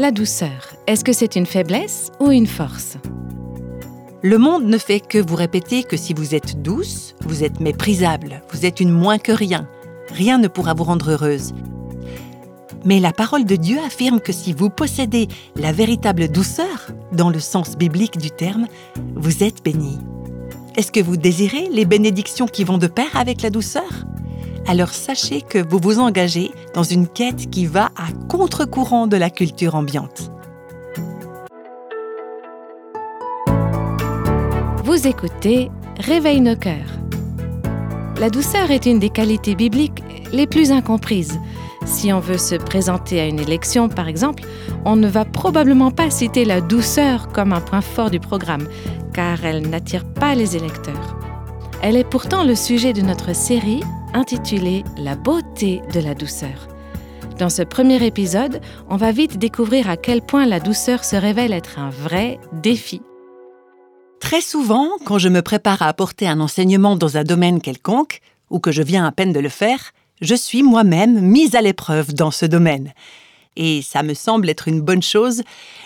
[0.00, 2.96] La douceur, est-ce que c'est une faiblesse ou une force?
[4.22, 8.40] Le monde ne fait que vous répéter que si vous êtes douce, vous êtes méprisable,
[8.50, 9.68] vous êtes une moins que rien.
[10.08, 11.52] Rien ne pourra vous rendre heureuse.
[12.86, 17.38] Mais la parole de Dieu affirme que si vous possédez la véritable douceur, dans le
[17.38, 18.68] sens biblique du terme,
[19.16, 19.98] vous êtes béni.
[20.78, 24.06] Est-ce que vous désirez les bénédictions qui vont de pair avec la douceur?
[24.70, 29.28] Alors sachez que vous vous engagez dans une quête qui va à contre-courant de la
[29.28, 30.30] culture ambiante.
[34.84, 37.00] Vous écoutez Réveille nos cœurs.
[38.20, 41.40] La douceur est une des qualités bibliques les plus incomprises.
[41.84, 44.44] Si on veut se présenter à une élection, par exemple,
[44.84, 48.68] on ne va probablement pas citer la douceur comme un point fort du programme,
[49.14, 51.18] car elle n'attire pas les électeurs.
[51.82, 53.82] Elle est pourtant le sujet de notre série
[54.14, 56.68] intitulée La beauté de la douceur.
[57.38, 61.52] Dans ce premier épisode, on va vite découvrir à quel point la douceur se révèle
[61.52, 63.00] être un vrai défi.
[64.20, 68.58] Très souvent, quand je me prépare à apporter un enseignement dans un domaine quelconque, ou
[68.58, 72.30] que je viens à peine de le faire, je suis moi-même mise à l'épreuve dans
[72.30, 72.92] ce domaine.
[73.56, 75.42] Et ça me semble être une bonne chose.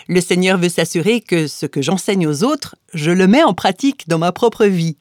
[0.07, 4.07] Le Seigneur veut s'assurer que ce que j'enseigne aux autres, je le mets en pratique
[4.07, 4.97] dans ma propre vie.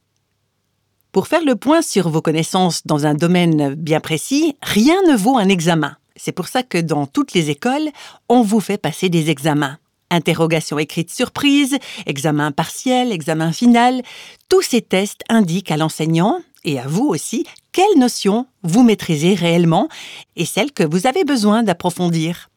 [1.14, 5.38] Pour faire le point sur vos connaissances dans un domaine bien précis, rien ne vaut
[5.38, 5.96] un examen.
[6.16, 7.88] C'est pour ça que dans toutes les écoles,
[8.28, 9.78] on vous fait passer des examens.
[10.10, 14.02] Interrogation écrite surprise, examen partiel, examen final,
[14.48, 19.88] tous ces tests indiquent à l'enseignant, et à vous aussi, quelles notions vous maîtrisez réellement
[20.34, 22.50] et celles que vous avez besoin d'approfondir.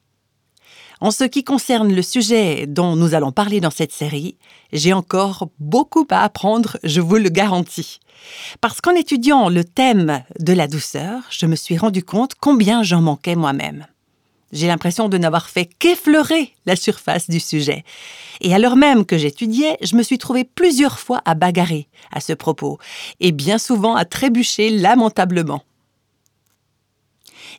[0.99, 4.35] En ce qui concerne le sujet dont nous allons parler dans cette série,
[4.73, 7.99] j'ai encore beaucoup à apprendre, je vous le garantis.
[8.61, 13.01] Parce qu'en étudiant le thème de la douceur, je me suis rendu compte combien j'en
[13.01, 13.85] manquais moi-même.
[14.51, 17.83] J'ai l'impression de n'avoir fait qu'effleurer la surface du sujet.
[18.41, 22.33] Et alors même que j'étudiais, je me suis trouvé plusieurs fois à bagarrer à ce
[22.33, 22.79] propos,
[23.19, 25.63] et bien souvent à trébucher lamentablement.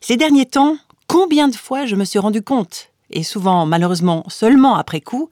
[0.01, 0.77] Ces derniers temps,
[1.07, 5.29] combien de fois je me suis rendu compte et souvent malheureusement seulement après coup,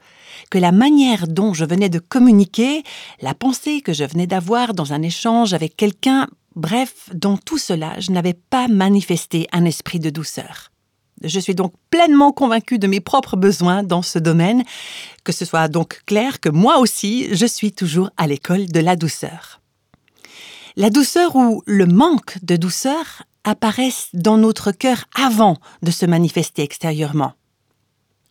[0.49, 2.83] que la manière dont je venais de communiquer,
[3.21, 7.99] la pensée que je venais d'avoir dans un échange avec quelqu'un, bref, dans tout cela,
[7.99, 10.71] je n'avais pas manifesté un esprit de douceur.
[11.23, 14.63] Je suis donc pleinement convaincue de mes propres besoins dans ce domaine,
[15.23, 18.95] que ce soit donc clair que moi aussi, je suis toujours à l'école de la
[18.95, 19.61] douceur.
[20.75, 26.61] La douceur ou le manque de douceur apparaissent dans notre cœur avant de se manifester
[26.61, 27.33] extérieurement.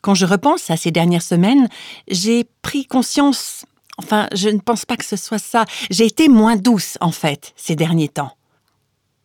[0.06, 1.68] Quand je repense à ces dernières semaines,
[2.06, 3.64] j'ai pris conscience,
[3.98, 7.52] enfin je ne pense pas que ce soit ça, j'ai été moins douce en fait
[7.56, 8.30] ces derniers temps.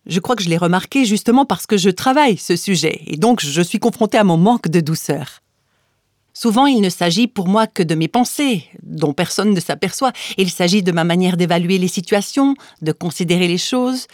[0.08, 3.42] Je crois que je l'ai remarqué justement parce que je travaille ce sujet et donc
[3.42, 5.44] je suis confrontée à mon manque de douceur.
[6.34, 10.14] Souvent, il ne s'agit pour moi que de mes pensées, dont personne ne s'aperçoit.
[10.38, 14.08] Il s'agit de ma manière d'évaluer les situations, de considérer les choses,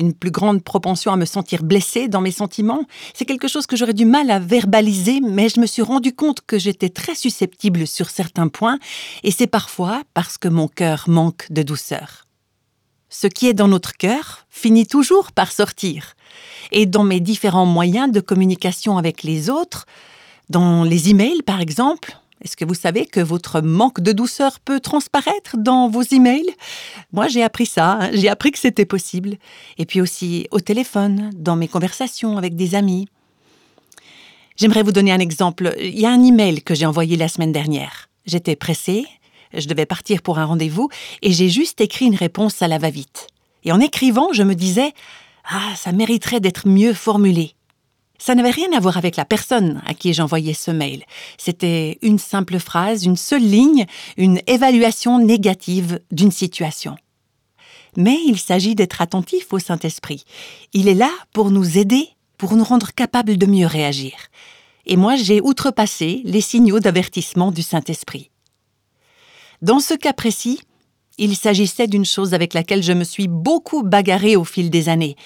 [0.00, 2.84] une plus grande propension à me sentir blessée dans mes sentiments.
[3.14, 6.40] C'est quelque chose que j'aurais du mal à verbaliser, mais je me suis rendu compte
[6.40, 8.78] que j'étais très susceptible sur certains points,
[9.22, 12.26] et c'est parfois parce que mon cœur manque de douceur.
[13.08, 16.14] Ce qui est dans notre cœur finit toujours par sortir.
[16.70, 19.86] Et dans mes différents moyens de communication avec les autres,
[20.48, 24.80] dans les emails par exemple, est-ce que vous savez que votre manque de douceur peut
[24.80, 26.54] transparaître dans vos emails?
[27.12, 28.10] Moi, j'ai appris ça, hein.
[28.14, 29.36] j'ai appris que c'était possible.
[29.76, 33.08] Et puis aussi au téléphone, dans mes conversations avec des amis.
[34.56, 35.74] J'aimerais vous donner un exemple.
[35.78, 38.08] Il y a un email que j'ai envoyé la semaine dernière.
[38.24, 39.06] J'étais pressée,
[39.52, 40.88] je devais partir pour un rendez-vous
[41.22, 43.26] et j'ai juste écrit une réponse à la va-vite.
[43.64, 44.92] Et en écrivant, je me disais
[45.44, 47.54] Ah, ça mériterait d'être mieux formulé.
[48.20, 51.04] Ça n'avait rien à voir avec la personne à qui j'envoyais ce mail.
[51.38, 53.86] C'était une simple phrase, une seule ligne,
[54.18, 56.96] une évaluation négative d'une situation.
[57.96, 60.24] Mais il s'agit d'être attentif au Saint-Esprit.
[60.74, 64.12] Il est là pour nous aider, pour nous rendre capables de mieux réagir.
[64.84, 68.30] Et moi, j'ai outrepassé les signaux d'avertissement du Saint-Esprit.
[69.62, 70.60] Dans ce cas précis,
[71.20, 75.16] il s'agissait d'une chose avec laquelle je me suis beaucoup bagarrée au fil des années.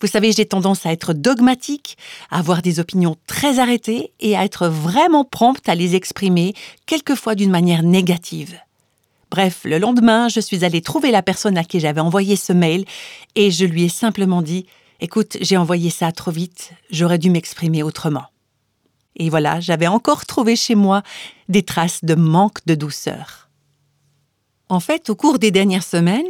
[0.00, 1.96] Vous savez, j'ai tendance à être dogmatique,
[2.30, 6.54] à avoir des opinions très arrêtées et à être vraiment prompte à les exprimer,
[6.86, 8.58] quelquefois d'une manière négative.
[9.30, 12.84] Bref, le lendemain, je suis allée trouver la personne à qui j'avais envoyé ce mail
[13.34, 14.66] et je lui ai simplement dit
[15.00, 18.24] Écoute, j'ai envoyé ça trop vite, j'aurais dû m'exprimer autrement.
[19.16, 21.02] Et voilà, j'avais encore trouvé chez moi
[21.48, 23.43] des traces de manque de douceur.
[24.68, 26.26] En fait, au cours des dernières semaines,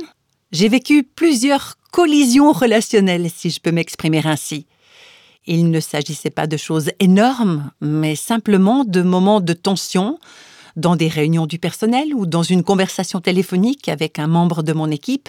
[0.50, 4.66] j'ai vécu plusieurs collisions relationnelles, si je peux m'exprimer ainsi.
[5.46, 10.18] Il ne s'agissait pas de choses énormes, mais simplement de moments de tension
[10.76, 14.90] dans des réunions du personnel ou dans une conversation téléphonique avec un membre de mon
[14.90, 15.28] équipe,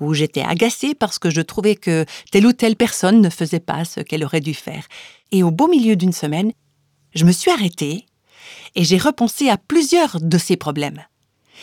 [0.00, 3.84] où j'étais agacée parce que je trouvais que telle ou telle personne ne faisait pas
[3.84, 4.86] ce qu'elle aurait dû faire.
[5.32, 6.52] Et au beau milieu d'une semaine,
[7.14, 8.06] je me suis arrêtée
[8.74, 11.04] et j'ai repensé à plusieurs de ces problèmes.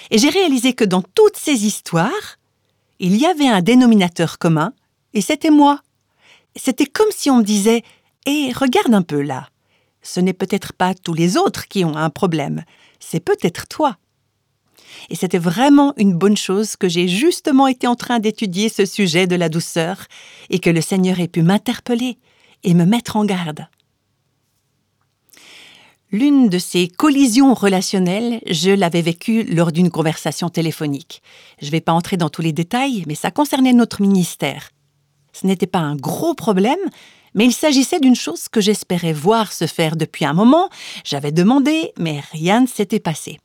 [0.10, 2.38] Et j'ai réalisé que dans toutes ces histoires,
[3.00, 4.74] il y avait un dénominateur commun,
[5.14, 5.82] et c'était moi.
[6.56, 7.84] C'était comme si on me disait
[8.26, 9.50] Eh, regarde un peu là.
[10.02, 12.64] Ce n'est peut-être pas tous les autres qui ont un problème,
[13.00, 13.98] c'est peut-être toi.
[15.10, 19.28] Et c'était vraiment une bonne chose que j'ai justement été en train d'étudier ce sujet
[19.28, 20.06] de la douceur
[20.50, 22.18] et que le Seigneur ait pu m'interpeller
[22.64, 23.68] et me mettre en garde.
[26.14, 31.22] L'une de ces collisions relationnelles, je l'avais vécue lors d'une conversation téléphonique.
[31.62, 34.72] Je ne vais pas entrer dans tous les détails, mais ça concernait notre ministère.
[35.32, 36.80] Ce n'était pas un gros problème,
[37.34, 40.70] mais il s'agissait d'une chose que j'espérais voir se faire depuis un moment.
[41.06, 43.40] J'avais demandé, mais rien ne s'était passé.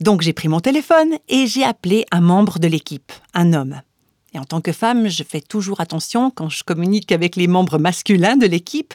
[0.00, 3.80] Donc j'ai pris mon téléphone et j'ai appelé un membre de l'équipe, un homme.
[4.34, 7.78] Et en tant que femme, je fais toujours attention quand je communique avec les membres
[7.78, 8.92] masculins de l'équipe.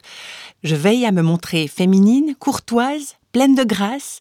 [0.64, 4.20] Je veille à me montrer féminine, courtoise, pleine de grâce.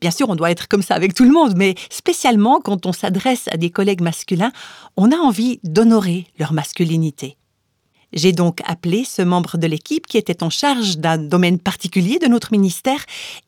[0.00, 2.92] Bien sûr, on doit être comme ça avec tout le monde, mais spécialement quand on
[2.92, 4.52] s'adresse à des collègues masculins,
[4.96, 7.36] on a envie d'honorer leur masculinité.
[8.12, 12.26] J'ai donc appelé ce membre de l'équipe qui était en charge d'un domaine particulier de
[12.26, 13.04] notre ministère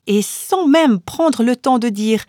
[0.07, 2.25] et sans même prendre le temps de dire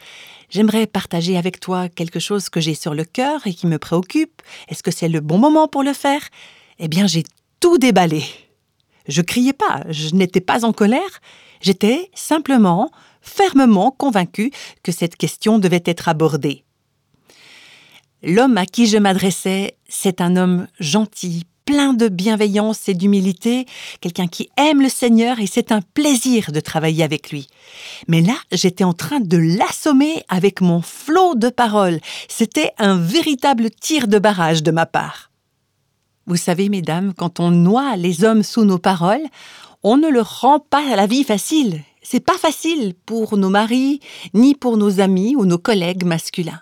[0.50, 4.42] J'aimerais partager avec toi quelque chose que j'ai sur le cœur et qui me préoccupe.
[4.68, 6.22] Est-ce que c'est le bon moment pour le faire?
[6.80, 7.24] Eh bien, j'ai
[7.60, 8.24] tout déballé.
[9.08, 11.22] Je criais pas, je n'étais pas en colère,
[11.62, 12.92] j'étais simplement,
[13.22, 14.52] fermement convaincue
[14.84, 16.64] que cette question devait être abordée.
[18.24, 23.66] L'homme à qui je m'adressais, c'est un homme gentil, plein de bienveillance et d'humilité,
[24.00, 27.48] quelqu'un qui aime le Seigneur et c'est un plaisir de travailler avec lui.
[28.08, 32.00] Mais là, j'étais en train de l'assommer avec mon flot de paroles.
[32.30, 35.32] C'était un véritable tir de barrage de ma part.
[36.28, 39.26] Vous savez, mesdames, quand on noie les hommes sous nos paroles,
[39.84, 41.82] on ne leur rend pas la vie facile.
[42.02, 44.00] C'est pas facile pour nos maris,
[44.34, 46.62] ni pour nos amis ou nos collègues masculins.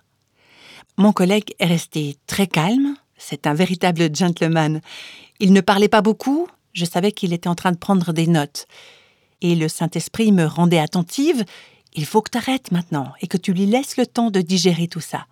[0.98, 4.82] Mon collègue est resté très calme, c'est un véritable gentleman.
[5.40, 8.66] Il ne parlait pas beaucoup, je savais qu'il était en train de prendre des notes.
[9.42, 11.44] Et le Saint-Esprit me rendait attentive.
[11.94, 14.88] Il faut que tu arrêtes maintenant et que tu lui laisses le temps de digérer
[14.88, 15.26] tout ça.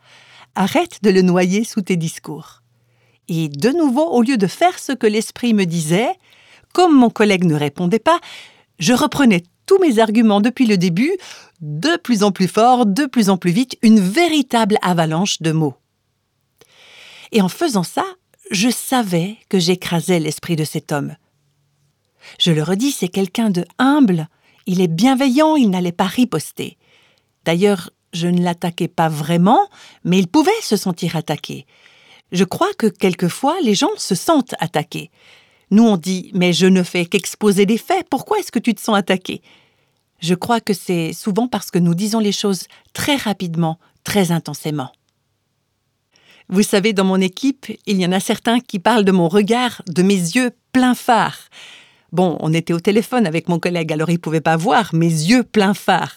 [0.56, 2.62] Arrête de le noyer sous tes discours.
[3.28, 6.12] Et de nouveau, au lieu de faire ce que l'Esprit me disait,
[6.74, 8.20] comme mon collègue ne répondait pas,
[8.80, 11.16] je reprenais tous mes arguments depuis le début,
[11.62, 15.76] de plus en plus fort, de plus en plus vite, une véritable avalanche de mots.
[17.32, 18.06] Et en faisant ça,
[18.52, 21.16] je savais que j'écrasais l'esprit de cet homme.
[22.40, 24.28] Je le redis, c'est quelqu'un de humble,
[24.68, 26.78] il est bienveillant, il n'allait pas riposter.
[27.46, 29.68] D'ailleurs, je ne l'attaquais pas vraiment,
[30.04, 31.66] mais il pouvait se sentir attaqué.
[32.32, 35.10] Je crois que quelquefois les gens se sentent attaqués.
[35.70, 38.82] Nous on dit Mais je ne fais qu'exposer des faits, pourquoi est-ce que tu te
[38.82, 39.42] sens attaqué?
[40.20, 44.92] Je crois que c'est souvent parce que nous disons les choses très rapidement, très intensément.
[46.54, 49.82] Vous savez, dans mon équipe, il y en a certains qui parlent de mon regard,
[49.88, 51.38] de mes yeux pleins phare.
[52.12, 55.06] Bon, on était au téléphone avec mon collègue, alors il ne pouvait pas voir mes
[55.06, 56.14] yeux pleins phare.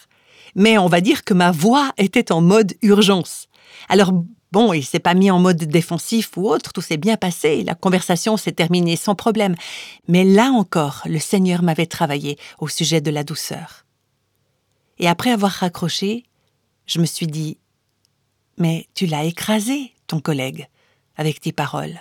[0.53, 3.47] Mais on va dire que ma voix était en mode urgence.
[3.87, 4.11] Alors
[4.51, 7.73] bon, il s'est pas mis en mode défensif ou autre, tout s'est bien passé, la
[7.73, 9.55] conversation s'est terminée sans problème.
[10.09, 13.85] Mais là encore, le Seigneur m'avait travaillé au sujet de la douceur.
[14.99, 16.25] Et après avoir raccroché,
[16.87, 17.57] je me suis dit,
[18.57, 20.67] mais tu l'as écrasé, ton collègue,
[21.17, 21.99] avec tes paroles.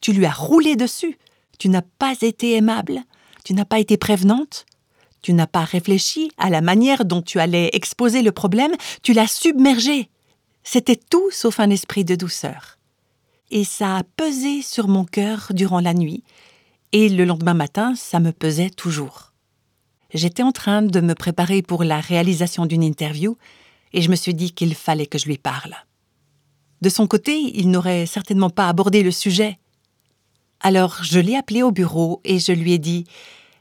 [0.00, 1.18] Tu lui as roulé dessus.
[1.58, 3.00] Tu n'as pas été aimable.
[3.44, 4.66] Tu n'as pas été prévenante.
[5.22, 8.72] Tu n'as pas réfléchi à la manière dont tu allais exposer le problème.
[9.02, 10.10] Tu l'as submergé.
[10.62, 12.78] C'était tout sauf un esprit de douceur.
[13.50, 16.24] Et ça a pesé sur mon cœur durant la nuit.
[16.92, 19.32] Et le lendemain matin, ça me pesait toujours.
[20.12, 23.36] J'étais en train de me préparer pour la réalisation d'une interview
[23.92, 25.74] et je me suis dit qu'il fallait que je lui parle.
[26.80, 29.58] De son côté, il n'aurait certainement pas abordé le sujet.
[30.60, 33.04] Alors je l'ai appelé au bureau et je lui ai dit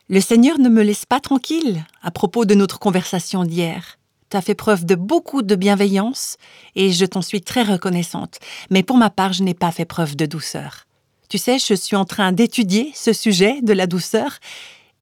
[0.09, 3.97] Le Seigneur ne me laisse pas tranquille à propos de notre conversation d'hier.
[4.29, 6.37] Tu as fait preuve de beaucoup de bienveillance
[6.75, 8.39] et je t'en suis très reconnaissante.
[8.69, 10.85] Mais pour ma part, je n'ai pas fait preuve de douceur.
[11.29, 14.39] Tu sais, je suis en train d'étudier ce sujet de la douceur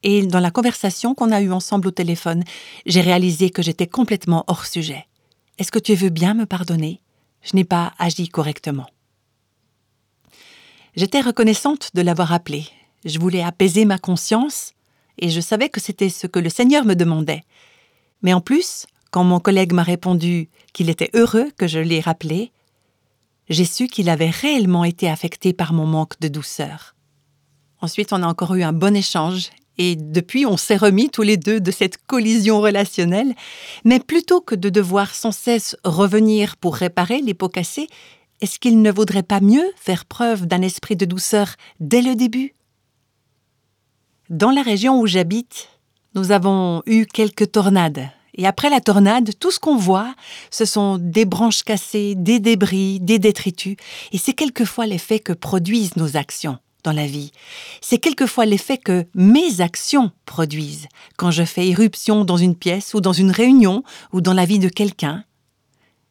[0.03, 2.43] et dans la conversation qu'on a eue ensemble au téléphone,
[2.85, 5.05] j'ai réalisé que j'étais complètement hors sujet.
[5.59, 7.01] Est-ce que tu veux bien me pardonner?
[7.41, 8.88] Je n'ai pas agi correctement.
[10.95, 12.67] J'étais reconnaissante de l'avoir appelé.
[13.05, 14.74] Je voulais apaiser ma conscience,
[15.17, 17.43] et je savais que c'était ce que le Seigneur me demandait.
[18.21, 22.51] Mais en plus, quand mon collègue m'a répondu qu'il était heureux que je l'ai rappelé,
[23.50, 26.95] j'ai su qu'il avait réellement été affecté par mon manque de douceur.
[27.81, 29.50] Ensuite, on a encore eu un bon échange
[29.81, 33.33] et depuis on s'est remis tous les deux de cette collision relationnelle,
[33.83, 37.88] mais plutôt que de devoir sans cesse revenir pour réparer les pots cassés,
[38.41, 42.53] est-ce qu'il ne vaudrait pas mieux faire preuve d'un esprit de douceur dès le début?
[44.29, 45.69] Dans la région où j'habite,
[46.13, 48.07] nous avons eu quelques tornades.
[48.35, 50.13] Et après la tornade, tout ce qu'on voit,
[50.51, 53.77] ce sont des branches cassées, des débris, des détritus,
[54.11, 57.31] et c'est quelquefois l'effet que produisent nos actions dans la vie.
[57.81, 63.01] C'est quelquefois l'effet que mes actions produisent quand je fais irruption dans une pièce ou
[63.01, 63.83] dans une réunion
[64.13, 65.23] ou dans la vie de quelqu'un.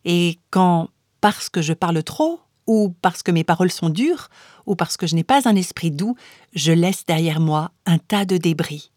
[0.05, 0.89] Et quand,
[1.21, 4.29] parce que je parle trop, ou parce que mes paroles sont dures,
[4.67, 6.15] ou parce que je n'ai pas un esprit doux,
[6.55, 8.93] je laisse derrière moi un tas de débris.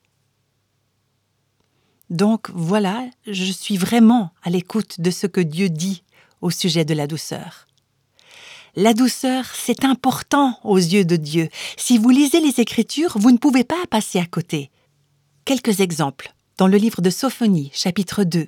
[2.10, 6.03] Donc voilà, je suis vraiment à l'écoute de ce que Dieu dit
[6.42, 7.65] au sujet de la douceur.
[8.75, 11.50] La douceur, c'est important aux yeux de Dieu.
[11.77, 14.72] Si vous lisez les Écritures, vous ne pouvez pas passer à côté.
[15.46, 16.34] Quelques exemples.
[16.58, 18.48] Dans le livre de Sophonie, chapitre 2,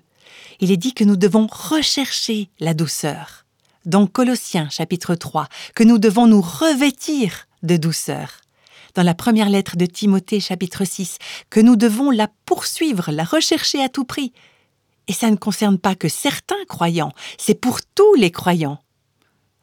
[0.61, 3.45] il est dit que nous devons rechercher la douceur.
[3.85, 8.41] Dans Colossiens, chapitre 3, que nous devons nous revêtir de douceur
[8.95, 11.17] dans la première lettre de Timothée chapitre 6
[11.49, 14.33] que nous devons la poursuivre, la rechercher à tout prix.
[15.07, 18.79] Et ça ne concerne pas que certains croyants, c'est pour tous les croyants.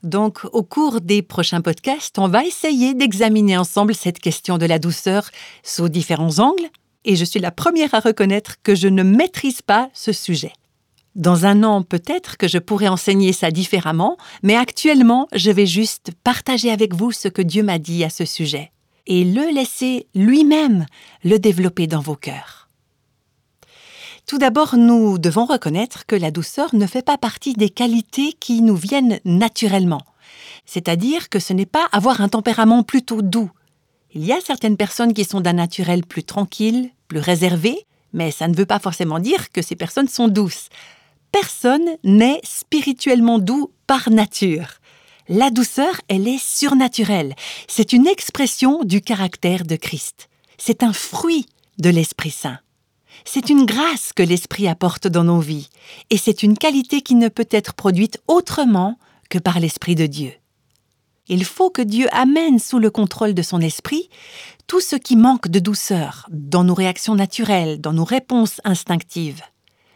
[0.03, 4.79] Donc, au cours des prochains podcasts, on va essayer d'examiner ensemble cette question de la
[4.79, 5.31] douceur
[5.63, 6.69] sous différents angles,
[7.05, 10.53] et je suis la première à reconnaître que je ne maîtrise pas ce sujet.
[11.15, 16.11] Dans un an, peut-être que je pourrais enseigner ça différemment, mais actuellement, je vais juste
[16.25, 18.73] partager avec vous ce que Dieu m'a dit à ce sujet
[19.07, 20.87] et le laisser lui-même
[21.25, 22.62] le développer dans vos cœurs.
[24.27, 28.63] Tout d'abord, nous devons reconnaître que la douceur ne fait pas partie des qualités qui
[28.63, 30.03] nous viennent naturellement.
[30.65, 33.51] C'est-à-dire que ce n'est pas avoir un tempérament plutôt doux.
[34.15, 38.49] Il y a certaines personnes qui sont d'un naturel plus tranquille, plus réservé, mais ça
[38.49, 40.69] ne veut pas forcément dire que ces personnes sont douces.
[41.31, 44.69] Personne n'est spirituellement doux par nature.
[45.29, 47.35] La douceur, elle est surnaturelle.
[47.69, 50.29] C'est une expression du caractère de Christ.
[50.59, 51.47] C'est un fruit
[51.79, 52.59] de l'Esprit Saint.
[53.25, 55.69] C'est une grâce que l'Esprit apporte dans nos vies,
[56.11, 58.99] et c'est une qualité qui ne peut être produite autrement
[59.31, 60.33] que par l'Esprit de Dieu.
[61.29, 64.09] Il faut que Dieu amène sous le contrôle de son Esprit
[64.67, 69.43] tout ce qui manque de douceur dans nos réactions naturelles, dans nos réponses instinctives,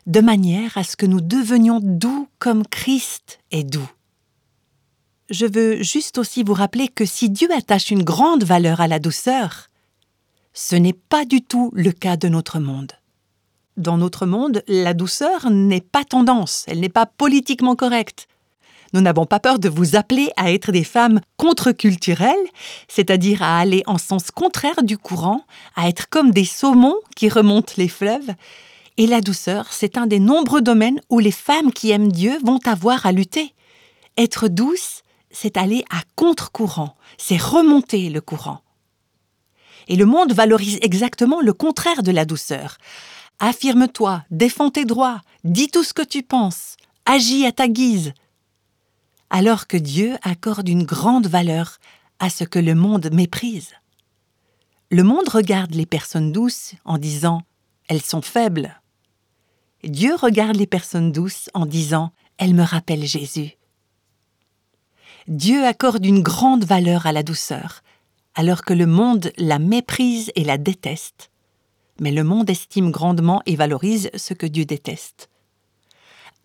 [0.06, 3.88] de manière à ce que nous devenions doux comme Christ est doux
[5.30, 8.98] je veux juste aussi vous rappeler que si Dieu attache une grande valeur à la
[8.98, 9.68] douceur,
[10.52, 12.92] ce n'est pas du tout le cas de notre monde.
[13.76, 18.26] Dans notre monde, la douceur n'est pas tendance, elle n'est pas politiquement correcte.
[18.94, 22.34] Nous n'avons pas peur de vous appeler à être des femmes contre-culturelles,
[22.88, 27.74] c'est-à-dire à aller en sens contraire du courant, à être comme des saumons qui remontent
[27.76, 28.30] les fleuves.
[28.96, 32.60] Et la douceur, c'est un des nombreux domaines où les femmes qui aiment Dieu vont
[32.64, 33.52] avoir à lutter.
[34.16, 38.62] Être douce, c'est aller à contre-courant, c'est remonter le courant.
[39.88, 42.78] Et le monde valorise exactement le contraire de la douceur.
[43.38, 48.14] Affirme-toi, défends tes droits, dis tout ce que tu penses, agis à ta guise.
[49.28, 51.78] Alors que Dieu accorde une grande valeur
[52.18, 53.72] à ce que le monde méprise.
[54.90, 57.42] Le monde regarde les personnes douces en disant
[57.88, 58.80] elles sont faibles.
[59.84, 63.52] Dieu regarde les personnes douces en disant elles me rappellent Jésus.
[65.28, 67.82] Dieu accorde une grande valeur à la douceur,
[68.34, 71.30] alors que le monde la méprise et la déteste.
[72.00, 75.28] Mais le monde estime grandement et valorise ce que Dieu déteste.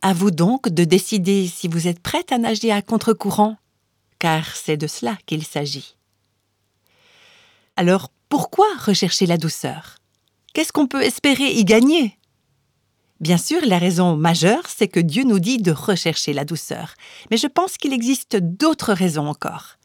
[0.02, 3.58] À vous donc de décider si vous êtes prête à nager à contre-courant,
[4.18, 5.96] car c'est de cela qu'il s'agit.
[7.76, 9.98] Alors pourquoi rechercher la douceur?
[10.54, 12.18] Qu'est-ce qu'on peut espérer y gagner?
[13.20, 16.96] Bien sûr, la raison majeure, c'est que Dieu nous dit de rechercher la douceur.
[17.30, 19.78] Mais je pense qu'il existe d'autres raisons encore.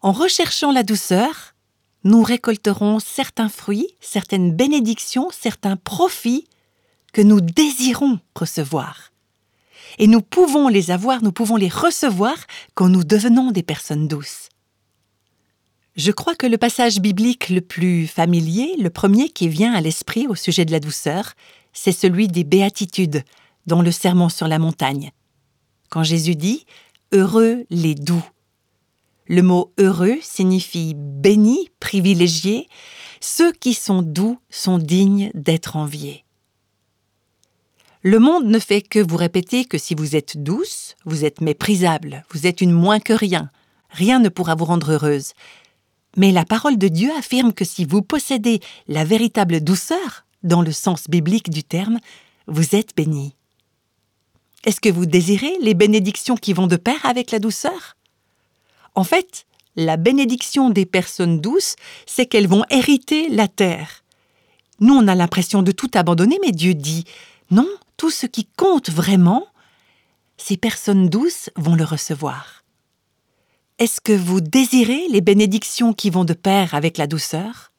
[0.00, 1.51] En recherchant la douceur,
[2.04, 6.46] nous récolterons certains fruits, certaines bénédictions, certains profits
[7.12, 9.12] que nous désirons recevoir.
[9.98, 12.36] Et nous pouvons les avoir, nous pouvons les recevoir
[12.74, 14.48] quand nous devenons des personnes douces.
[15.94, 20.26] Je crois que le passage biblique le plus familier, le premier qui vient à l'esprit
[20.26, 21.34] au sujet de la douceur,
[21.74, 23.22] c'est celui des béatitudes
[23.66, 25.12] dans le Sermon sur la montagne.
[25.90, 26.64] Quand Jésus dit
[27.12, 28.24] Heureux les doux,
[29.26, 32.68] Le mot heureux signifie béni, privilégié.
[33.20, 36.24] Ceux qui sont doux sont dignes d'être enviés.
[38.02, 42.24] Le monde ne fait que vous répéter que si vous êtes douce, vous êtes méprisable,
[42.32, 43.50] vous êtes une moins que rien,
[43.90, 45.34] rien ne pourra vous rendre heureuse.
[46.16, 50.72] Mais la parole de Dieu affirme que si vous possédez la véritable douceur, dans le
[50.72, 52.00] sens biblique du terme,
[52.48, 53.36] vous êtes béni.
[54.64, 57.96] Est-ce que vous désirez les bénédictions qui vont de pair avec la douceur?
[58.94, 59.46] En fait,
[59.76, 64.04] la bénédiction des personnes douces, c'est qu'elles vont hériter la terre.
[64.80, 67.04] Nous, on a l'impression de tout abandonner, mais Dieu dit
[67.50, 69.46] non, tout ce qui compte vraiment,
[70.36, 72.64] ces personnes douces vont le recevoir.
[73.78, 77.72] Est-ce que vous désirez les bénédictions qui vont de pair avec la douceur?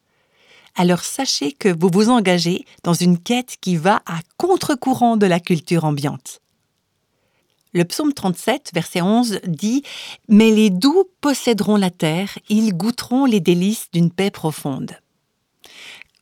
[0.75, 5.39] Alors sachez que vous vous engagez dans une quête qui va à contre-courant de la
[5.39, 6.42] culture ambiante.
[7.73, 9.83] Le psaume 37, verset 11 dit
[10.27, 14.97] Mais les doux posséderont la terre, ils goûteront les délices d'une paix profonde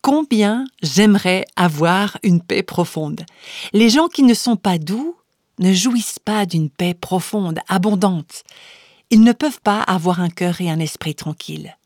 [0.02, 3.26] combien j'aimerais avoir une paix profonde.
[3.74, 5.16] Les gens qui ne sont pas doux
[5.60, 8.44] ne jouissent pas d'une paix profonde, abondante.
[9.10, 11.78] Ils ne peuvent pas avoir un cœur et un esprit tranquilles.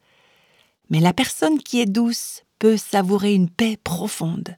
[0.90, 4.56] Mais la personne qui est douce peut savourer une paix profonde.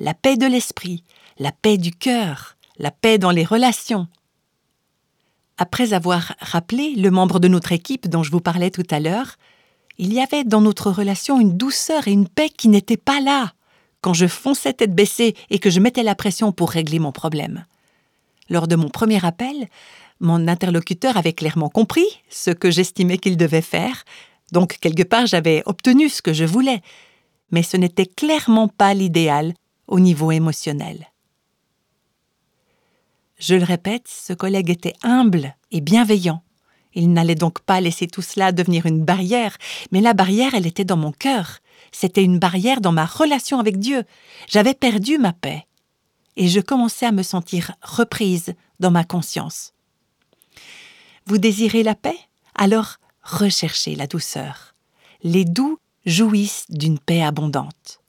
[0.00, 1.04] La paix de l'esprit,
[1.38, 4.08] la paix du cœur, la paix dans les relations.
[5.62, 9.36] Après avoir rappelé le membre de notre équipe dont je vous parlais tout à l'heure,
[9.96, 13.52] il y avait dans notre relation une douceur et une paix qui n'étaient pas là
[14.00, 17.64] quand je fonçais tête baissée et que je mettais la pression pour régler mon problème.
[18.50, 19.68] Lors de mon premier appel,
[20.18, 24.02] mon interlocuteur avait clairement compris ce que j'estimais qu'il devait faire,
[24.50, 26.82] donc quelque part j'avais obtenu ce que je voulais,
[27.52, 29.54] mais ce n'était clairement pas l'idéal
[29.86, 31.11] au niveau émotionnel.
[33.42, 36.44] Je le répète, ce collègue était humble et bienveillant.
[36.94, 39.58] Il n'allait donc pas laisser tout cela devenir une barrière,
[39.90, 41.58] mais la barrière, elle était dans mon cœur.
[41.90, 44.04] C'était une barrière dans ma relation avec Dieu.
[44.46, 45.66] J'avais perdu ma paix.
[46.36, 49.72] Et je commençais à me sentir reprise dans ma conscience.
[51.26, 52.18] Vous désirez la paix?
[52.54, 54.76] Alors recherchez la douceur.
[55.24, 58.01] Les doux jouissent d'une paix abondante.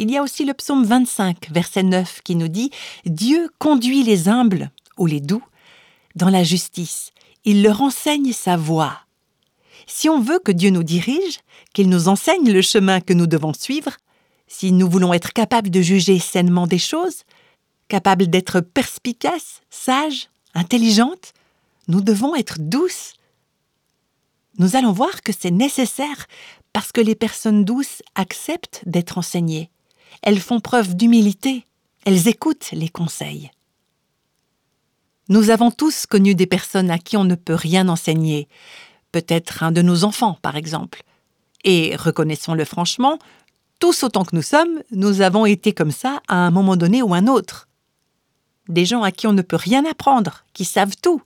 [0.00, 2.70] Il y a aussi le psaume 25, verset 9, qui nous dit
[3.04, 5.44] Dieu conduit les humbles, ou les doux,
[6.16, 7.12] dans la justice
[7.44, 9.00] il leur enseigne sa voie.
[9.86, 11.40] Si on veut que Dieu nous dirige,
[11.72, 13.96] qu'il nous enseigne le chemin que nous devons suivre,
[14.46, 17.22] si nous voulons être capables de juger sainement des choses,
[17.88, 21.32] capables d'être perspicaces, sages, intelligentes,
[21.88, 23.14] nous devons être douces.
[24.58, 26.26] Nous allons voir que c'est nécessaire
[26.72, 29.70] parce que les personnes douces acceptent d'être enseignées.
[30.22, 31.64] Elles font preuve d'humilité,
[32.04, 33.50] elles écoutent les conseils.
[35.28, 38.48] Nous avons tous connu des personnes à qui on ne peut rien enseigner,
[39.12, 41.02] peut-être un de nos enfants par exemple.
[41.64, 43.18] Et reconnaissons-le franchement,
[43.78, 47.14] tous autant que nous sommes, nous avons été comme ça à un moment donné ou
[47.14, 47.68] un autre.
[48.68, 51.22] Des gens à qui on ne peut rien apprendre, qui savent tout.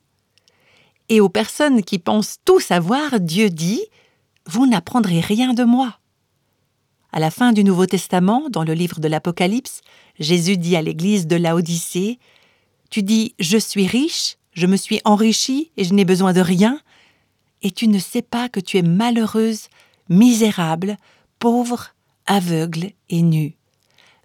[1.08, 3.82] Et aux personnes qui pensent tout savoir, Dieu dit
[4.46, 5.98] Vous n'apprendrez rien de moi.
[7.16, 9.82] À la fin du Nouveau Testament, dans le livre de l'Apocalypse,
[10.18, 12.18] Jésus dit à l'Église de Laodicée
[12.90, 16.80] tu dis Je suis riche, je me suis enrichi et je n'ai besoin de rien,
[17.62, 19.68] et tu ne sais pas que tu es malheureuse,
[20.08, 20.96] misérable,
[21.38, 21.94] pauvre,
[22.26, 23.54] aveugle et nue.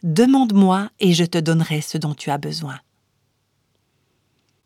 [0.02, 2.80] Demande-moi et je te donnerai ce dont tu as besoin.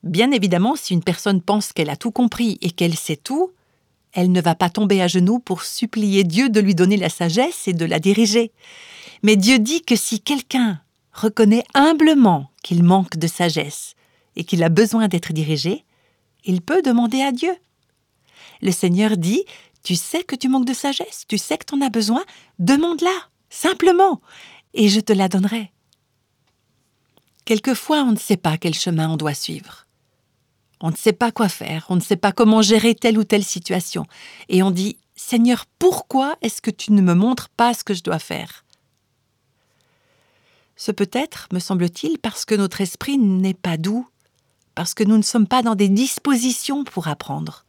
[0.03, 3.51] Bien évidemment, si une personne pense qu'elle a tout compris et qu'elle sait tout,
[4.13, 7.67] elle ne va pas tomber à genoux pour supplier Dieu de lui donner la sagesse
[7.67, 8.51] et de la diriger.
[9.23, 13.95] Mais Dieu dit que si quelqu'un reconnaît humblement qu'il manque de sagesse
[14.35, 15.83] et qu'il a besoin d'être dirigé,
[16.45, 17.55] il peut demander à Dieu.
[18.61, 19.43] Le Seigneur dit
[19.83, 22.23] Tu sais que tu manques de sagesse, tu sais que tu en as besoin,
[22.59, 23.15] demande-la,
[23.49, 24.21] simplement,
[24.73, 25.71] et je te la donnerai.
[27.45, 29.82] Quelquefois, on ne sait pas quel chemin on doit suivre.
[30.85, 33.45] On ne sait pas quoi faire, on ne sait pas comment gérer telle ou telle
[33.45, 34.05] situation,
[34.49, 38.03] et on dit Seigneur, pourquoi est-ce que tu ne me montres pas ce que je
[38.03, 38.65] dois faire?
[40.75, 44.05] Ce peut être, me semble-t-il, parce que notre esprit n'est pas doux,
[44.75, 47.63] parce que nous ne sommes pas dans des dispositions pour apprendre.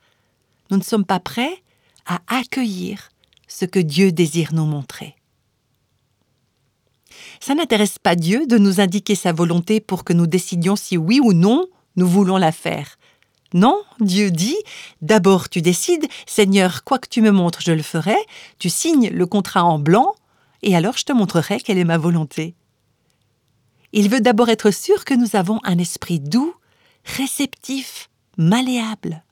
[0.72, 1.62] Nous ne sommes pas prêts
[2.06, 3.10] à accueillir
[3.46, 5.14] ce que Dieu désire nous montrer.
[7.38, 11.20] Ça n'intéresse pas Dieu de nous indiquer sa volonté pour que nous décidions si oui
[11.22, 12.98] ou non nous voulons la faire.
[13.54, 14.56] Non, Dieu dit,
[15.00, 18.16] d'abord tu décides, Seigneur, quoi que tu me montres, je le ferai,
[18.58, 20.14] tu signes le contrat en blanc,
[20.62, 22.56] et alors je te montrerai quelle est ma volonté.
[23.92, 26.52] Il veut d'abord être sûr que nous avons un esprit doux,
[27.04, 29.22] réceptif, malléable.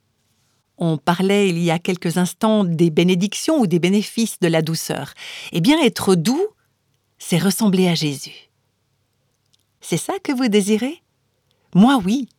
[0.77, 5.13] On parlait il y a quelques instants des bénédictions ou des bénéfices de la douceur.
[5.51, 6.47] Eh bien, être doux,
[7.19, 8.49] c'est ressembler à Jésus.
[9.81, 11.03] C'est ça que vous désirez?
[11.75, 12.29] Moi oui.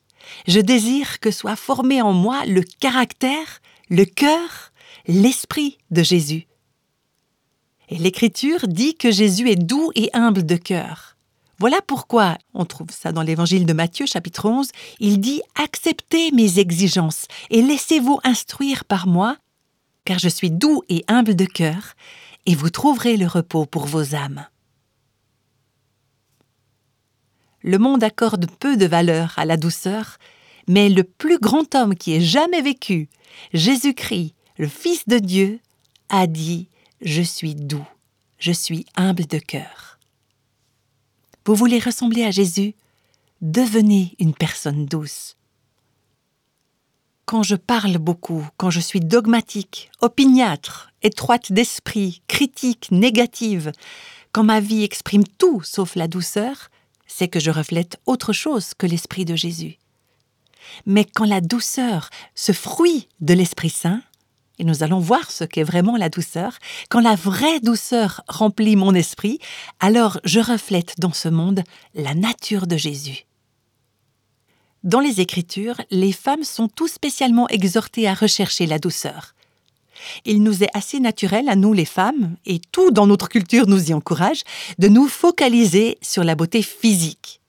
[0.47, 3.61] Je désire que soit formé en moi le caractère,
[3.91, 4.73] le cœur,
[5.07, 6.47] l'esprit de Jésus.
[7.89, 11.17] Et l'Écriture dit que Jésus est doux et humble de cœur.
[11.59, 16.59] Voilà pourquoi, on trouve ça dans l'évangile de Matthieu chapitre 11, il dit Acceptez mes
[16.59, 19.37] exigences et laissez-vous instruire par moi,
[20.05, 21.95] car je suis doux et humble de cœur,
[22.47, 24.47] et vous trouverez le repos pour vos âmes.
[27.65, 30.19] Le monde accorde peu de valeur à la douceur,
[30.69, 33.09] mais le plus grand homme qui ait jamais vécu,
[33.55, 35.61] Jésus-Christ, le Fils de Dieu,
[36.11, 36.69] a dit
[37.01, 37.87] Je suis doux,
[38.39, 39.99] je suis humble de cœur.
[41.47, 42.75] Vous voulez ressembler à Jésus?
[43.41, 45.37] Devenez une personne douce.
[47.25, 53.73] Quand je parle beaucoup, quand je suis dogmatique, opiniâtre, étroite d'esprit, critique, négative,
[54.33, 56.69] quand ma vie exprime tout sauf la douceur,
[57.07, 59.79] c'est que je reflète autre chose que l'Esprit de Jésus.
[60.87, 64.03] Mais quand la douceur, ce fruit de l'Esprit Saint,
[64.59, 68.95] et nous allons voir ce qu'est vraiment la douceur, quand la vraie douceur remplit mon
[68.95, 69.41] esprit,
[69.81, 71.63] alors je reflète dans ce monde
[71.95, 73.27] la nature de Jésus.
[74.85, 79.34] Dans les Écritures, les femmes sont tout spécialement exhortées à rechercher la douceur.
[80.25, 83.91] Il nous est assez naturel à nous les femmes, et tout dans notre culture nous
[83.91, 84.43] y encourage,
[84.79, 87.41] de nous focaliser sur la beauté physique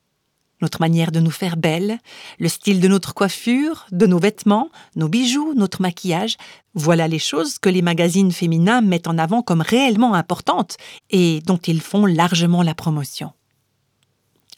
[0.61, 1.99] notre manière de nous faire belle,
[2.39, 6.37] le style de notre coiffure, de nos vêtements, nos bijoux, notre maquillage,
[6.73, 10.77] voilà les choses que les magazines féminins mettent en avant comme réellement importantes
[11.09, 13.31] et dont ils font largement la promotion.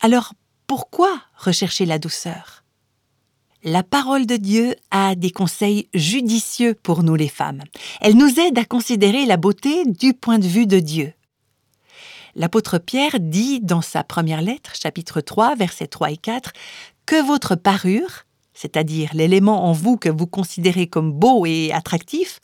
[0.02, 0.34] Alors,
[0.67, 2.63] pourquoi rechercher la douceur?
[3.63, 7.63] La parole de Dieu a des conseils judicieux pour nous les femmes.
[8.02, 11.13] Elle nous aide à considérer la beauté du point de vue de Dieu
[12.38, 16.54] l'apôtre Pierre dit dans sa première lettre, chapitre 3, versets 3 et 4,
[17.06, 22.39] que votre parure, c'est-à-dire l'élément en vous que vous considérez comme beau et attractif,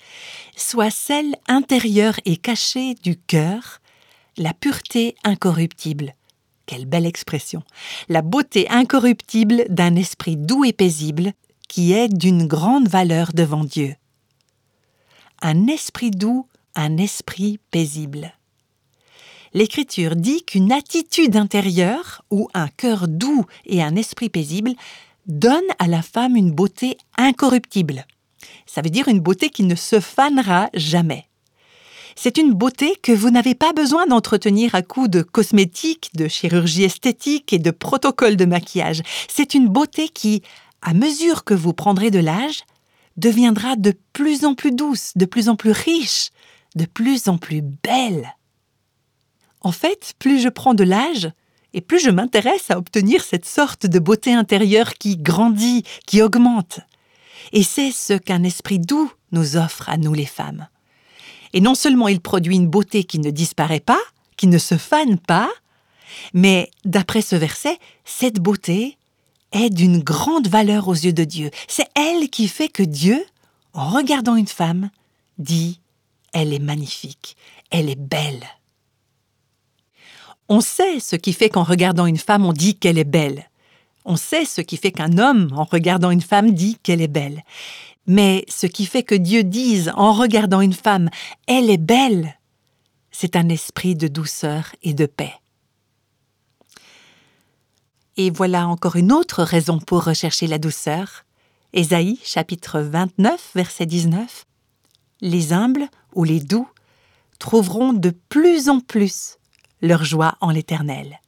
[0.58, 3.80] soit celle intérieure et cachée du cœur,
[4.38, 6.14] la pureté incorruptible.
[6.66, 7.64] Quelle belle expression.
[8.10, 11.34] La beauté incorruptible d'un esprit doux et paisible
[11.68, 13.96] qui est d'une grande valeur devant Dieu.
[15.42, 18.34] Un esprit doux, un esprit paisible
[19.54, 24.72] l'Écriture dit qu'une attitude intérieure, ou un cœur doux et un esprit paisible,
[25.28, 28.06] donne à la femme une beauté incorruptible.
[28.66, 31.28] Ça veut dire une beauté qui ne se fanera jamais.
[32.16, 36.84] C'est une beauté que vous n'avez pas besoin d'entretenir à coups de cosmétiques, de chirurgie
[36.84, 39.02] esthétique et de protocoles de maquillage.
[39.28, 40.44] C'est une beauté qui,
[40.82, 42.64] à mesure que vous prendrez de l'âge,
[43.18, 46.30] deviendra de plus en plus douce, de plus en plus riche,
[46.76, 48.36] de plus en plus belle.
[49.62, 51.32] En fait, plus je prends de l'âge,
[51.74, 56.80] et plus je m'intéresse à obtenir cette sorte de beauté intérieure qui grandit, qui augmente.
[57.52, 60.68] Et c'est ce qu'un esprit doux nous offre à nous les femmes.
[61.54, 64.00] Et non seulement il produit une beauté qui ne disparaît pas,
[64.38, 65.50] qui ne se fane pas,
[66.34, 68.98] mais d'après ce verset, cette beauté
[69.52, 71.52] est d'une grande valeur aux yeux de Dieu.
[71.68, 73.24] C'est elle qui fait que Dieu,
[73.74, 74.90] en regardant une femme,
[75.38, 75.80] dit⁇
[76.34, 77.38] Elle est magnifique,
[77.70, 78.40] elle est⁇ belle⁇
[80.50, 83.50] on sait ce qui fait qu'en regardant une femme, on dit qu'elle est belle.
[84.06, 87.44] On sait ce qui fait qu'un homme, en regardant une femme, dit qu'elle est belle.
[88.06, 91.10] Mais ce qui fait que Dieu dise, en regardant une femme,
[91.48, 92.38] elle est belle,
[93.12, 95.34] c'est un esprit de douceur et de paix.
[98.18, 101.26] Et voilà encore une autre raison pour rechercher la douceur.
[101.72, 104.46] Ésaïe chapitre 29 verset 19.
[105.22, 106.68] Les humbles ou les doux
[107.40, 109.38] trouveront de plus en plus
[109.82, 111.20] leur joie en l'Éternel.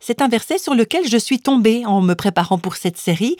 [0.00, 3.36] C'est un verset sur lequel je suis tombée en me préparant pour cette série.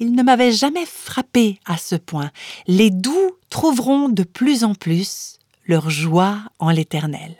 [0.00, 2.30] Il ne m'avait jamais frappé à ce point.
[2.66, 7.36] Les doux trouveront de plus en plus leur joie en l'Éternel.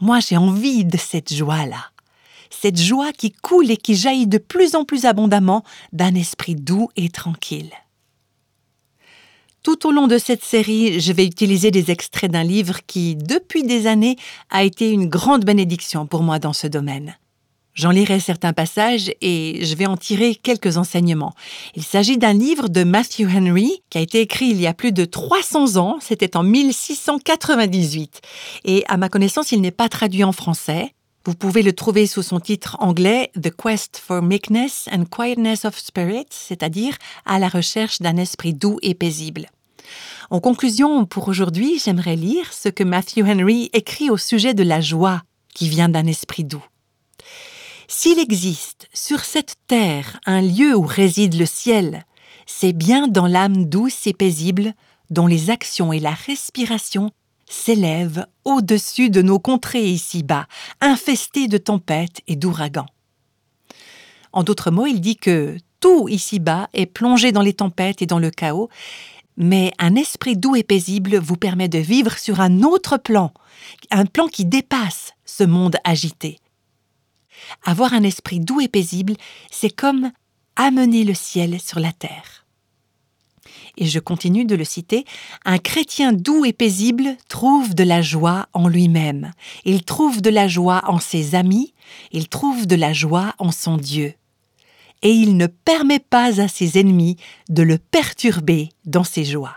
[0.00, 1.90] Moi, j'ai envie de cette joie-là.
[2.48, 6.88] Cette joie qui coule et qui jaillit de plus en plus abondamment d'un esprit doux
[6.96, 7.70] et tranquille.
[9.62, 13.62] Tout au long de cette série, je vais utiliser des extraits d'un livre qui, depuis
[13.62, 14.16] des années,
[14.48, 17.14] a été une grande bénédiction pour moi dans ce domaine.
[17.74, 21.34] J'en lirai certains passages et je vais en tirer quelques enseignements.
[21.76, 24.92] Il s'agit d'un livre de Matthew Henry qui a été écrit il y a plus
[24.92, 28.20] de 300 ans, c'était en 1698.
[28.64, 30.92] Et à ma connaissance, il n'est pas traduit en français.
[31.26, 35.78] Vous pouvez le trouver sous son titre anglais The Quest for Meekness and Quietness of
[35.78, 39.46] Spirit, c'est-à-dire à la recherche d'un esprit doux et paisible.
[40.30, 44.80] En conclusion, pour aujourd'hui, j'aimerais lire ce que Matthew Henry écrit au sujet de la
[44.80, 45.22] joie
[45.54, 46.64] qui vient d'un esprit doux.
[47.92, 52.06] S'il existe sur cette terre un lieu où réside le ciel,
[52.46, 54.74] c'est bien dans l'âme douce et paisible
[55.10, 57.10] dont les actions et la respiration
[57.48, 60.46] s'élève au-dessus de nos contrées ici-bas,
[60.80, 62.86] infestées de tempêtes et d'ouragans.
[64.32, 68.20] En d'autres mots, il dit que tout ici-bas est plongé dans les tempêtes et dans
[68.20, 68.68] le chaos,
[69.36, 73.32] mais un esprit doux et paisible vous permet de vivre sur un autre plan,
[73.90, 76.38] un plan qui dépasse ce monde agité.
[77.64, 79.14] Avoir un esprit doux et paisible,
[79.50, 80.10] c'est comme
[80.56, 82.40] amener le ciel sur la terre
[83.76, 85.04] et je continue de le citer,
[85.44, 89.32] un chrétien doux et paisible trouve de la joie en lui-même,
[89.64, 91.74] il trouve de la joie en ses amis,
[92.12, 94.14] il trouve de la joie en son Dieu.
[95.02, 97.16] Et il ne permet pas à ses ennemis
[97.48, 99.56] de le perturber dans ses joies.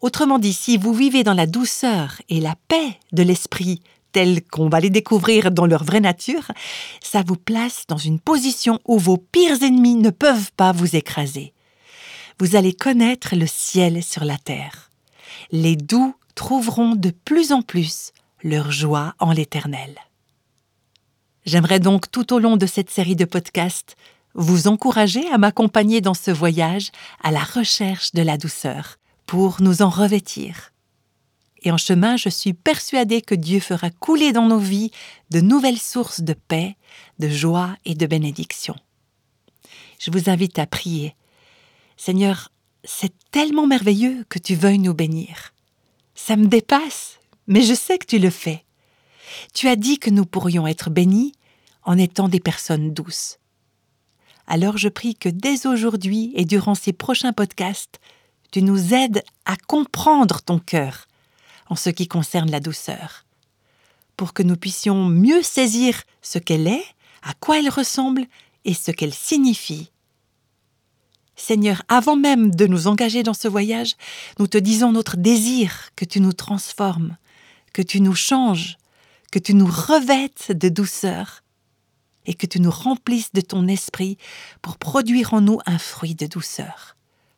[0.00, 3.80] Autrement dit, si vous vivez dans la douceur et la paix de l'esprit,
[4.50, 6.50] qu'on va les découvrir dans leur vraie nature,
[7.02, 11.52] ça vous place dans une position où vos pires ennemis ne peuvent pas vous écraser
[12.38, 14.90] vous allez connaître le ciel sur la terre.
[15.52, 19.96] Les doux trouveront de plus en plus leur joie en l'Éternel.
[21.46, 23.96] J'aimerais donc tout au long de cette série de podcasts
[24.34, 26.90] vous encourager à m'accompagner dans ce voyage
[27.22, 30.72] à la recherche de la douceur pour nous en revêtir.
[31.66, 34.92] Et en chemin, je suis persuadée que Dieu fera couler dans nos vies
[35.30, 36.76] de nouvelles sources de paix,
[37.18, 38.76] de joie et de bénédiction.
[39.98, 41.16] Je vous invite à prier
[41.96, 42.52] Seigneur,
[42.84, 45.54] c'est tellement merveilleux que tu veuilles nous bénir.
[46.14, 48.64] Ça me dépasse, mais je sais que tu le fais.
[49.52, 51.32] Tu as dit que nous pourrions être bénis
[51.82, 53.40] en étant des personnes douces.
[54.46, 57.98] Alors je prie que dès aujourd'hui et durant ces prochains podcasts,
[58.52, 61.08] tu nous aides à comprendre ton cœur
[61.68, 63.24] en ce qui concerne la douceur,
[64.16, 66.84] pour que nous puissions mieux saisir ce qu'elle est,
[67.22, 68.26] à quoi elle ressemble
[68.64, 69.90] et ce qu'elle signifie
[71.36, 73.94] Seigneur, avant même de nous engager dans ce voyage,
[74.38, 77.18] nous te disons notre désir que tu nous transformes,
[77.74, 78.78] que tu nous changes,
[79.30, 81.42] que tu nous revêtes de douceur
[82.24, 84.16] et que tu nous remplisses de ton esprit
[84.62, 86.95] pour produire en nous un fruit de douceur.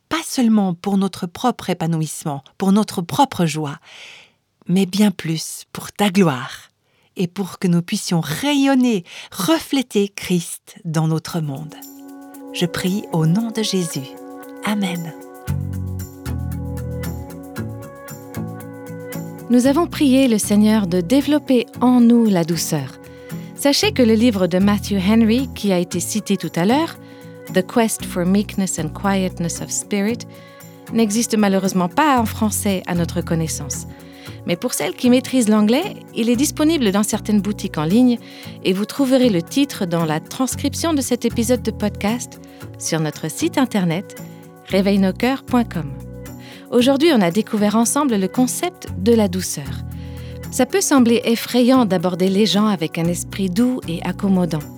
[0.09, 3.79] Pas seulement pour notre propre épanouissement, pour notre propre joie,
[4.67, 6.71] mais bien plus pour ta gloire
[7.17, 11.75] et pour que nous puissions rayonner, refléter Christ dans notre monde.
[12.53, 14.09] Je prie au nom de Jésus.
[14.65, 15.13] Amen.
[19.51, 22.99] Nous avons prié le Seigneur de développer en nous la douceur.
[23.57, 26.97] Sachez que le livre de Matthew Henry, qui a été cité tout à l'heure,
[27.53, 30.27] The Quest for Meekness and Quietness of Spirit,
[30.93, 33.87] n'existe malheureusement pas en français à notre connaissance.
[34.47, 38.19] Mais pour celles qui maîtrisent l'anglais, il est disponible dans certaines boutiques en ligne
[38.65, 42.41] et vous trouverez le titre dans la transcription de cet épisode de podcast
[42.79, 44.17] sur notre site internet
[44.69, 45.93] réveilnoscoeurs.com.
[46.71, 49.85] Aujourd'hui, on a découvert ensemble le concept de la douceur.
[50.51, 54.78] Ça peut sembler effrayant d'aborder les gens avec un esprit doux et accommodant.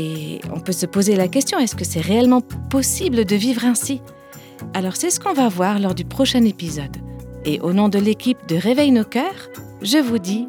[0.00, 4.00] Et on peut se poser la question, est-ce que c'est réellement possible de vivre ainsi?
[4.72, 6.96] Alors c'est ce qu'on va voir lors du prochain épisode.
[7.44, 9.48] Et au nom de l'équipe de Réveille nos cœurs,
[9.82, 10.46] je vous dis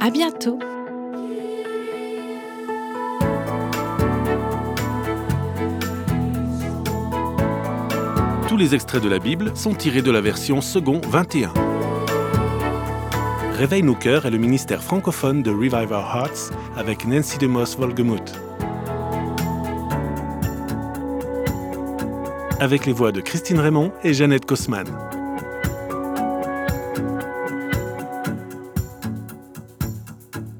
[0.00, 0.58] à bientôt.
[8.48, 11.54] Tous les extraits de la Bible sont tirés de la version second 21.
[13.54, 17.78] Réveille nos cœurs est le ministère francophone de Revive Our Hearts avec Nancy DeMoss
[22.60, 24.86] Avec les voix de Christine Raymond et Jeannette Kosman.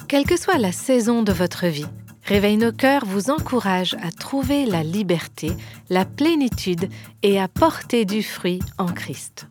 [0.08, 1.86] Quelle que soit la saison de votre vie,
[2.24, 5.50] Réveille nos cœurs vous encourage à trouver la liberté,
[5.90, 6.88] la plénitude
[7.22, 9.46] et à porter du fruit en Christ.